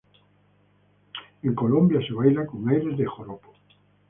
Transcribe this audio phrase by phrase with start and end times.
[1.43, 3.53] En Colombia se baila con aires de joropo.